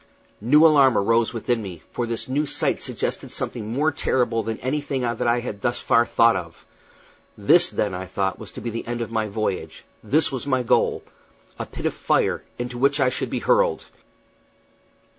[0.41, 5.01] New alarm arose within me, for this new sight suggested something more terrible than anything
[5.01, 6.65] that I had thus far thought of.
[7.37, 10.63] This, then, I thought, was to be the end of my voyage; this was my
[10.63, 11.03] goal
[11.59, 13.85] a pit of fire, into which I should be hurled!